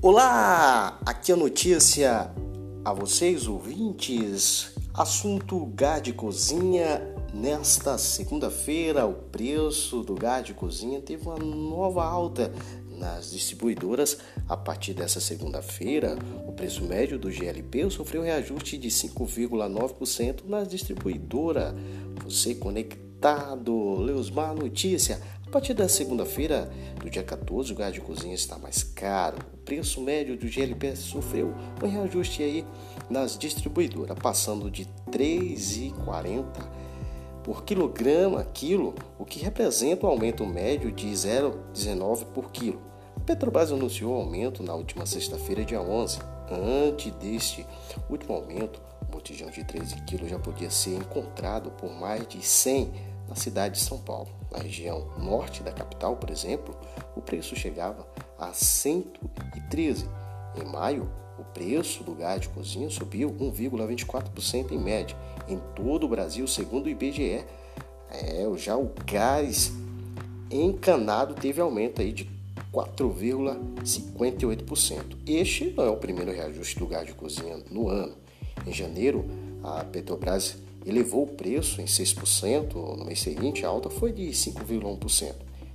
Olá, 0.00 0.96
aqui 1.04 1.32
a 1.32 1.36
notícia 1.36 2.30
a 2.84 2.92
vocês 2.92 3.48
ouvintes. 3.48 4.70
Assunto 4.94 5.66
gás 5.74 6.00
de 6.00 6.12
cozinha. 6.12 7.02
Nesta 7.34 7.98
segunda-feira, 7.98 9.04
o 9.06 9.12
preço 9.12 10.04
do 10.04 10.14
gás 10.14 10.44
de 10.44 10.54
cozinha 10.54 11.00
teve 11.00 11.26
uma 11.26 11.36
nova 11.36 12.04
alta 12.04 12.52
nas 12.96 13.32
distribuidoras. 13.32 14.18
A 14.48 14.56
partir 14.56 14.94
dessa 14.94 15.18
segunda-feira, 15.18 16.16
o 16.46 16.52
preço 16.52 16.84
médio 16.84 17.18
do 17.18 17.28
GLP 17.28 17.90
sofreu 17.90 18.22
reajuste 18.22 18.78
de 18.78 18.88
5,9% 18.90 20.44
nas 20.46 20.68
distribuidoras. 20.68 21.74
Você 22.22 22.54
conectado, 22.54 23.96
Leusmar 23.96 24.54
Notícia. 24.54 25.20
A 25.48 25.50
partir 25.50 25.72
da 25.72 25.88
segunda-feira, 25.88 26.70
do 27.00 27.08
dia 27.08 27.22
14, 27.22 27.72
o 27.72 27.74
gás 27.74 27.94
de 27.94 28.02
cozinha 28.02 28.34
está 28.34 28.58
mais 28.58 28.82
caro. 28.82 29.38
O 29.54 29.56
preço 29.56 29.98
médio 29.98 30.36
do 30.36 30.46
GLP 30.46 30.94
sofreu 30.94 31.54
um 31.82 31.88
reajuste 31.88 32.42
aí 32.42 32.66
nas 33.08 33.38
distribuidoras, 33.38 34.18
passando 34.18 34.70
de 34.70 34.82
R$ 34.82 34.88
3,40 35.10 36.44
por 37.42 37.64
quilograma 37.64 38.44
quilo, 38.44 38.94
o 39.18 39.24
que 39.24 39.40
representa 39.40 40.04
um 40.04 40.10
aumento 40.10 40.44
médio 40.44 40.92
de 40.92 41.06
0,19 41.06 42.26
por 42.26 42.52
quilo. 42.52 42.82
A 43.16 43.20
Petrobras 43.20 43.72
anunciou 43.72 44.12
o 44.12 44.20
aumento 44.20 44.62
na 44.62 44.74
última 44.74 45.06
sexta-feira, 45.06 45.64
dia 45.64 45.80
11. 45.80 46.18
Antes 46.50 47.10
deste 47.14 47.66
último 48.10 48.34
aumento, 48.34 48.82
o 49.00 49.06
botijão 49.06 49.48
de 49.48 49.64
13 49.64 49.96
quilos 50.02 50.28
já 50.28 50.38
podia 50.38 50.68
ser 50.68 50.96
encontrado 50.96 51.70
por 51.70 51.90
mais 51.90 52.28
de 52.28 52.46
100 52.46 53.17
na 53.28 53.34
cidade 53.34 53.74
de 53.74 53.84
São 53.84 53.98
Paulo. 53.98 54.28
Na 54.50 54.58
região 54.58 55.06
norte 55.18 55.62
da 55.62 55.72
capital, 55.72 56.16
por 56.16 56.30
exemplo, 56.30 56.74
o 57.14 57.20
preço 57.20 57.54
chegava 57.54 58.06
a 58.38 58.52
113. 58.52 60.08
Em 60.56 60.64
maio, 60.64 61.10
o 61.38 61.44
preço 61.44 62.02
do 62.02 62.14
gás 62.14 62.40
de 62.40 62.48
cozinha 62.48 62.88
subiu 62.90 63.30
1,24% 63.30 64.72
em 64.72 64.78
média. 64.78 65.16
Em 65.46 65.58
todo 65.74 66.04
o 66.04 66.08
Brasil, 66.08 66.48
segundo 66.48 66.86
o 66.86 66.88
IBGE, 66.88 67.44
é, 68.10 68.50
já 68.56 68.76
o 68.76 68.90
gás 69.04 69.70
encanado 70.50 71.34
teve 71.34 71.60
aumento 71.60 72.00
aí 72.00 72.12
de 72.12 72.26
4,58%. 72.72 75.18
Este 75.26 75.74
não 75.76 75.84
é 75.84 75.90
o 75.90 75.96
primeiro 75.96 76.32
reajuste 76.32 76.78
do 76.78 76.86
gás 76.86 77.06
de 77.06 77.12
cozinha 77.12 77.58
no 77.70 77.88
ano. 77.88 78.14
Em 78.66 78.72
janeiro, 78.72 79.26
a 79.62 79.84
Petrobras 79.84 80.56
elevou 80.88 81.24
o 81.24 81.26
preço 81.26 81.80
em 81.80 81.84
6%, 81.84 82.74
no 82.96 83.04
mês 83.04 83.20
seguinte 83.20 83.64
a 83.64 83.68
alta 83.68 83.90
foi 83.90 84.12
de 84.12 84.28
5,1%. 84.30 85.34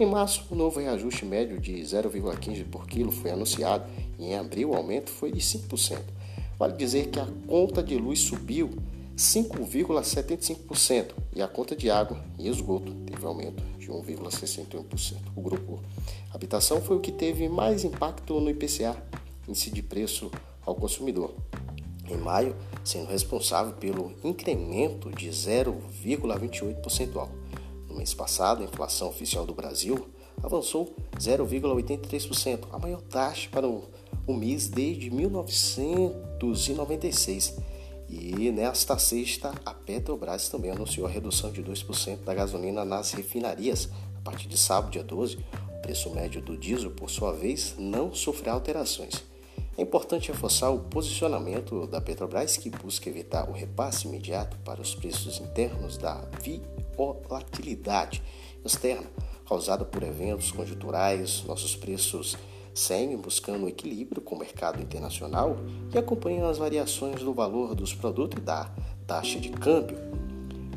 Em 0.00 0.06
março, 0.06 0.44
o 0.50 0.56
novo 0.56 0.80
reajuste 0.80 1.24
médio 1.24 1.60
de 1.60 1.74
0,15 1.74 2.64
por 2.64 2.86
quilo 2.86 3.12
foi 3.12 3.30
anunciado 3.30 3.84
e 4.18 4.24
em 4.24 4.36
abril 4.36 4.70
o 4.70 4.74
aumento 4.74 5.10
foi 5.10 5.30
de 5.30 5.40
5%. 5.40 5.98
Vale 6.58 6.72
dizer 6.76 7.08
que 7.08 7.20
a 7.20 7.28
conta 7.46 7.82
de 7.82 7.96
luz 7.96 8.20
subiu 8.20 8.70
5,75% 9.16 11.12
e 11.34 11.42
a 11.42 11.46
conta 11.46 11.76
de 11.76 11.90
água 11.90 12.24
e 12.38 12.48
esgoto 12.48 12.92
teve 13.06 13.24
aumento 13.24 13.62
de 13.78 13.88
1,61%. 13.88 15.16
O 15.36 15.40
grupo 15.40 15.80
habitação 16.32 16.80
foi 16.80 16.96
o 16.96 17.00
que 17.00 17.12
teve 17.12 17.48
mais 17.48 17.84
impacto 17.84 18.40
no 18.40 18.50
IPCA, 18.50 18.96
índice 19.48 19.70
de 19.70 19.82
preço 19.82 20.30
ao 20.66 20.74
consumidor, 20.74 21.32
em 22.08 22.16
maio, 22.16 22.56
sendo 22.84 23.10
responsável 23.10 23.72
pelo 23.74 24.12
incremento 24.22 25.10
de 25.10 25.28
0,28 25.28 26.80
percentual. 26.80 27.28
No 27.88 27.96
mês 27.96 28.12
passado, 28.12 28.62
a 28.62 28.64
inflação 28.64 29.08
oficial 29.08 29.46
do 29.46 29.54
Brasil 29.54 30.08
avançou 30.42 30.94
0,83%, 31.18 32.66
a 32.72 32.78
maior 32.78 33.00
taxa 33.02 33.48
para 33.50 33.68
o, 33.68 33.84
mês 34.28 34.68
desde 34.68 35.10
1996. 35.10 37.56
E 38.08 38.50
nesta 38.50 38.98
sexta, 38.98 39.54
a 39.64 39.72
Petrobras 39.72 40.48
também 40.48 40.70
anunciou 40.70 41.06
a 41.06 41.10
redução 41.10 41.50
de 41.50 41.62
2% 41.62 42.24
da 42.24 42.34
gasolina 42.34 42.84
nas 42.84 43.12
refinarias. 43.12 43.88
A 44.16 44.20
partir 44.20 44.48
de 44.48 44.58
sábado, 44.58 44.92
dia 44.92 45.02
12, 45.02 45.36
o 45.36 45.82
preço 45.82 46.10
médio 46.10 46.42
do 46.42 46.56
diesel, 46.56 46.90
por 46.90 47.10
sua 47.10 47.32
vez, 47.32 47.74
não 47.78 48.14
sofrerá 48.14 48.52
alterações. 48.52 49.33
É 49.76 49.82
importante 49.82 50.30
reforçar 50.30 50.70
o 50.70 50.78
posicionamento 50.78 51.86
da 51.88 52.00
Petrobras, 52.00 52.56
que 52.56 52.70
busca 52.70 53.08
evitar 53.08 53.48
o 53.50 53.52
repasse 53.52 54.06
imediato 54.06 54.56
para 54.58 54.80
os 54.80 54.94
preços 54.94 55.40
internos 55.40 55.96
da 55.96 56.24
volatilidade 56.96 58.22
externa 58.64 59.06
causada 59.48 59.84
por 59.84 60.02
eventos 60.02 60.52
conjunturais. 60.52 61.42
Nossos 61.44 61.74
preços 61.74 62.36
seguem 62.72 63.16
buscando 63.16 63.68
equilíbrio 63.68 64.22
com 64.22 64.36
o 64.36 64.38
mercado 64.38 64.80
internacional 64.80 65.56
e 65.92 65.98
acompanham 65.98 66.48
as 66.48 66.58
variações 66.58 67.20
do 67.20 67.34
valor 67.34 67.74
dos 67.74 67.92
produtos 67.92 68.40
e 68.40 68.44
da 68.44 68.70
taxa 69.06 69.38
de 69.38 69.50
câmbio. 69.50 70.23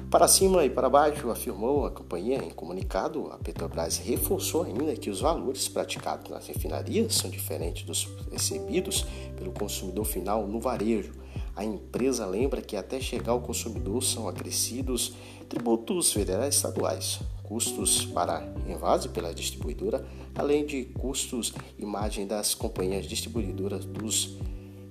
Para 0.09 0.25
cima 0.25 0.63
e 0.63 0.69
para 0.69 0.89
baixo, 0.89 1.29
afirmou 1.29 1.85
a 1.85 1.91
companhia 1.91 2.37
em 2.37 2.49
comunicado, 2.49 3.27
a 3.29 3.37
Petrobras 3.37 3.97
reforçou 3.97 4.63
ainda 4.63 4.95
que 4.95 5.09
os 5.09 5.19
valores 5.19 5.67
praticados 5.67 6.31
nas 6.31 6.47
refinarias 6.47 7.13
são 7.13 7.29
diferentes 7.29 7.83
dos 7.83 8.07
recebidos 8.31 9.05
pelo 9.35 9.51
consumidor 9.51 10.05
final 10.05 10.47
no 10.47 10.61
varejo. 10.61 11.11
A 11.53 11.65
empresa 11.65 12.25
lembra 12.25 12.61
que 12.61 12.77
até 12.77 13.01
chegar 13.01 13.33
ao 13.33 13.41
consumidor 13.41 14.01
são 14.01 14.29
acrescidos 14.29 15.13
tributos 15.49 16.13
federais 16.13 16.55
e 16.55 16.57
estaduais, 16.57 17.19
custos 17.43 18.05
para 18.05 18.47
envase 18.65 19.09
pela 19.09 19.33
distribuidora, 19.33 20.07
além 20.33 20.65
de 20.65 20.85
custos 20.85 21.53
imagem 21.77 22.25
das 22.25 22.55
companhias 22.55 23.05
distribuidoras 23.05 23.83
dos 23.83 24.37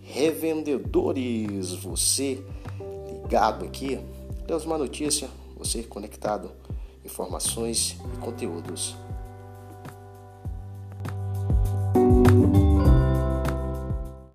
revendedores. 0.03 1.73
Você 1.73 2.45
ligado 3.27 3.65
aqui 3.65 3.99
Deus 4.47 4.65
uma 4.65 4.79
notícia, 4.79 5.29
você 5.57 5.83
conectado, 5.83 6.53
informações 7.05 7.97
e 8.15 8.19
conteúdos 8.19 8.95